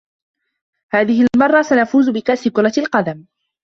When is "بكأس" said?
2.09-2.47